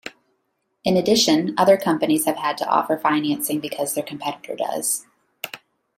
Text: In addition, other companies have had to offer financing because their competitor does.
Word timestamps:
In 0.83 0.97
addition, 0.97 1.53
other 1.59 1.77
companies 1.77 2.25
have 2.25 2.37
had 2.37 2.57
to 2.57 2.65
offer 2.67 2.97
financing 2.97 3.59
because 3.59 3.93
their 3.93 4.03
competitor 4.03 4.55
does. 4.55 5.05